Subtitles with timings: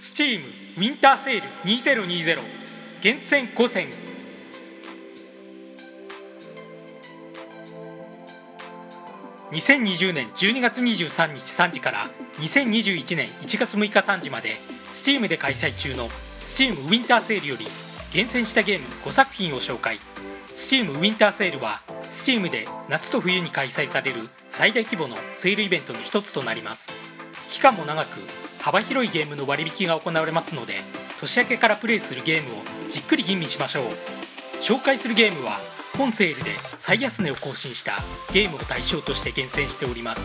[0.00, 0.46] スチーム
[0.78, 2.38] ウィンターセール2020
[3.00, 3.88] 厳選5選
[9.52, 12.04] 2020年12月23日3時から
[12.38, 14.56] 2021年1月6日3時まで
[14.92, 16.08] Steam で開催中の
[16.40, 17.66] Steam ウィンターセールより
[18.12, 19.98] 厳選したゲーム5作品を紹介。
[20.48, 26.92] Steam ウィンターセールは Steam で夏と冬に開催される最大規模のセールイベントの一つとなります。
[27.50, 30.80] 期間も長く幅広いゲームの割引が行われますので
[31.20, 33.84] 年明けからプレイするゲームをじっくり吟味しましょう。
[34.60, 35.60] 紹介するゲームは
[35.96, 37.92] 本セールで最安値を更新した
[38.32, 40.20] ゲームを対象として厳選しております。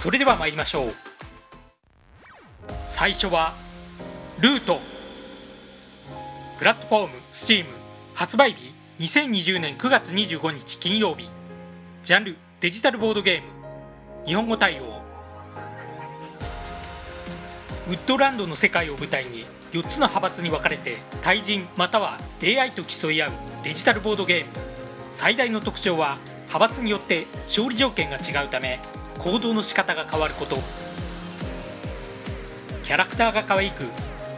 [0.00, 0.94] それでは参りましょう。
[2.86, 3.52] 最初は
[4.40, 4.80] ルート。
[6.58, 7.66] プラットフォーム Steam
[8.14, 11.28] 発売日2020年9月25日金曜日。
[12.02, 14.24] ジャンルデジタルボードゲーム。
[14.24, 14.91] 日本語対応。
[17.88, 23.32] ウッドランドの世界を舞台に4つの派閥に分かれて対人または AI と競い合う
[23.64, 24.46] デジタルボードゲーム
[25.14, 28.78] 最大の特徴は派閥によって勝利条件が違うため
[29.18, 30.58] 行動の仕方が変わること。
[32.84, 33.84] キャラクターが可愛く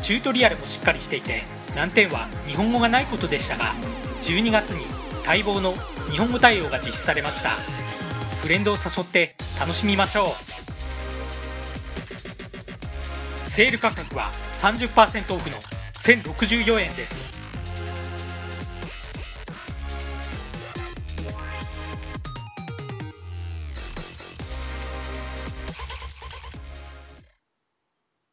[0.00, 1.42] チュートリアルもしっかりしていて
[1.74, 3.74] 難点は日本語がないことでしたが
[4.22, 4.86] 12月に
[5.26, 5.74] 待望の
[6.10, 7.50] 日本語対応が実施されました。
[8.40, 10.57] フレンドを誘って楽しみましょう。
[13.58, 14.30] セール価格は
[14.62, 15.56] 30%オフの
[15.94, 17.36] 1064円です。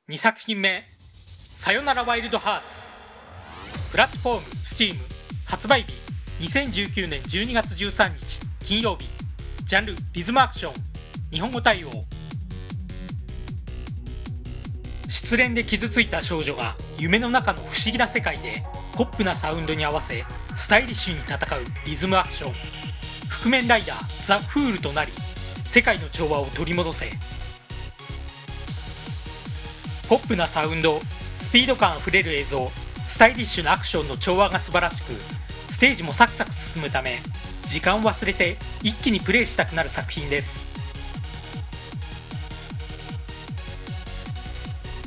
[0.08, 0.84] 2作品目
[1.58, 2.94] 「さよならワイルドハーツ」
[3.90, 5.00] プラットフォーム STEAM
[5.46, 5.86] 発売
[6.38, 9.10] 日2019年12月13日金曜日。
[9.64, 10.74] ジャンルリズムアクション。
[11.32, 11.90] 日本語対応。
[15.26, 18.62] 失恋で傷ついた少女が夢の中の不思議な世界で
[18.94, 20.24] ポップなサウンドに合わせ
[20.56, 22.54] スタイリッシュに戦うリズムアクション。
[23.28, 25.12] 覆面ライダーザ・フールとなり
[25.66, 27.08] 世界の調和を取り戻せ。
[30.08, 31.00] ポップなサウンド
[31.40, 32.72] スピード感あふれる映像
[33.08, 35.12] スタイリッシュなアクションの調和が素晴らしく
[35.72, 37.18] ステージもサクサク進むため
[37.66, 40.75] 時間を忘れて一気にプレイしたくなる作品です。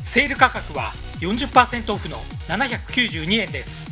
[0.08, 2.16] セール価格は40%オフの
[2.48, 3.87] 792円です。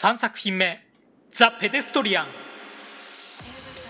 [0.00, 0.78] 3作品目
[1.34, 2.26] 「ザ・ペデストリアン」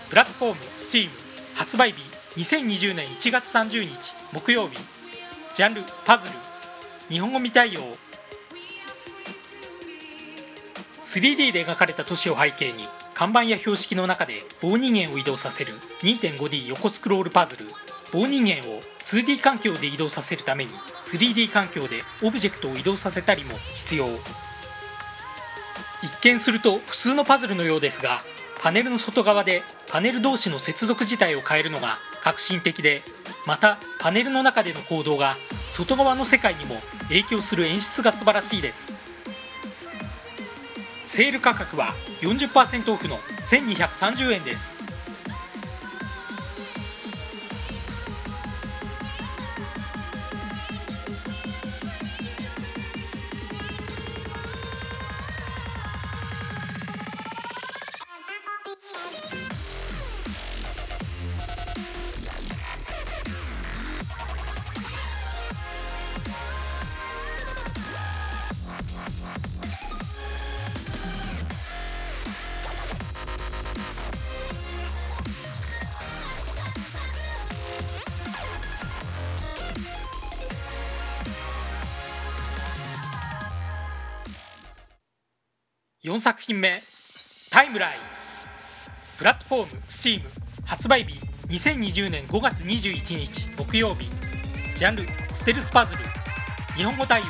[0.09, 1.07] プラットフォーム STEAM
[1.53, 2.01] 発売日
[2.35, 4.79] 2020年1月30日木曜日。
[5.53, 6.33] ジャンルパズル。
[7.09, 7.95] 日本語未対応。
[11.03, 17.67] 3D で描かれた都市を背景に看板や標識の中で棒人間を移動させる 2.5D 横スクロールパズル。
[18.11, 24.07] 棒人間を 2D 環境で移動させるために 3D 環境でオブジェクトを移動させたりも必要。
[26.01, 28.19] 一見すると普通のパズルのようですが
[28.61, 33.01] パネルの外側でパネル同士の接続自体を変えるのが革新的で
[33.45, 35.35] またパネルの中での行動が
[35.71, 36.75] 外側の世界にも
[37.07, 38.99] 影響する演出が素晴らしいです。
[41.05, 41.87] セール価格は
[42.21, 44.78] 40%オフの1230円です。
[86.01, 86.73] 4作品目
[87.51, 87.99] 「タイムライン」
[89.19, 90.21] プラットフォーム STEAM
[90.65, 94.09] 発売日2020年5月21日木曜日。
[94.77, 95.03] ジャンル
[95.33, 95.99] ステルスパズル。
[96.77, 97.25] 日本語対応。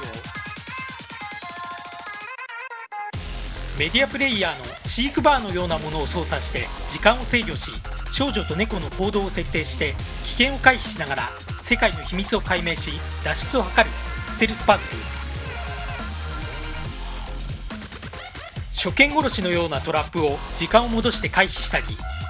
[3.80, 7.72] メディアプレイヤーの飼育バーのようなものを操作して時間を制御し
[8.12, 9.96] 少女と猫の行動を設定して
[10.26, 11.30] 危険を回避しながら
[11.64, 12.92] 世界の秘密を解明し
[13.24, 13.90] 脱出を図る
[14.28, 15.19] ステルスパズル。
[18.82, 21.84] 初見殺しのようなトラップを時間を戻して回避したり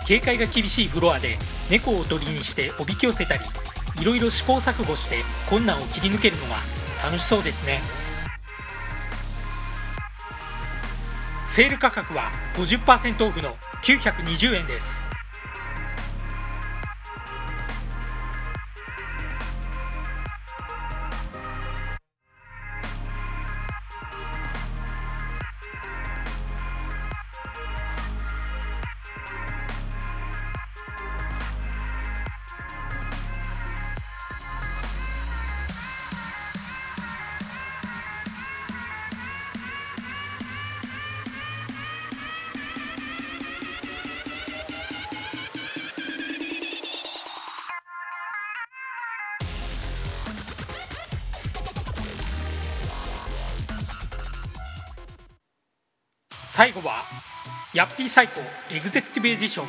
[0.08, 1.38] 警戒が厳しいフロアで
[1.70, 3.42] 猫を鳥にしておびき寄せたり
[4.02, 5.18] いろいろ試行錯誤して
[5.48, 6.56] 困難を切り抜けるのが
[7.04, 7.80] 楽しそうですね。
[11.46, 15.09] セール価格は50%オフの920円です。
[56.60, 56.98] 最後は
[57.74, 59.68] ヤッピー最高エグゼクティブエディション。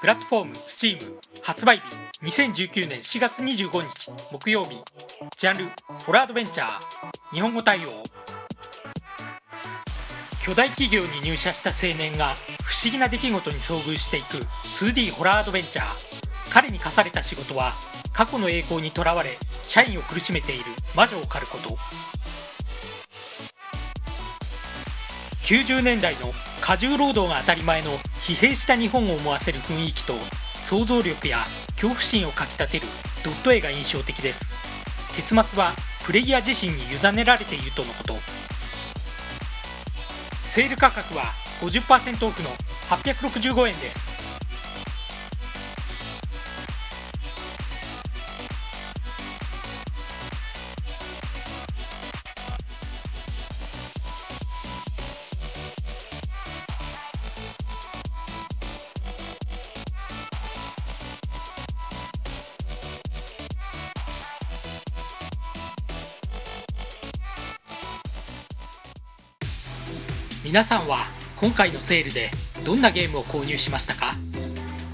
[0.00, 0.96] プラットフォーム Steam
[1.42, 1.82] 発売
[2.22, 4.82] 日2019年4月25日木曜日。
[5.36, 5.66] ジャンル
[6.06, 6.70] ホラーアドベンチャー。
[7.34, 8.02] 日本語対応
[10.42, 14.38] 巨大企業に入社した青年が不思議な出来事に遭遇していく
[14.78, 16.50] 2D ホラーアドベンチャー。
[16.50, 17.72] 彼に課された仕事は
[18.14, 19.28] 過去の栄光にとらわれ
[19.64, 20.64] 社員を苦しめている
[20.96, 21.76] 魔女を狩ること。
[25.50, 27.90] 90年代の過重労働が当たり前の
[28.24, 30.12] 疲弊した日本を思わせる雰囲気と
[30.62, 31.38] 想像力や
[31.72, 32.86] 恐怖心をかきたてる
[33.24, 34.54] ドット絵が印象的です。
[35.16, 35.72] 結末は
[36.06, 38.16] プレイヤー自身に委ねられているとのこと。
[40.44, 41.24] セール価格は
[41.62, 42.50] 50%オフの
[42.88, 44.09] 865円です。
[70.42, 71.06] 皆さんは
[71.38, 72.30] 今回のセールで
[72.64, 74.14] どんなゲームを購入しましたか？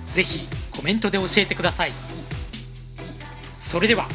[0.06, 1.92] ぜひコメントで教えてください。
[3.56, 4.08] それでは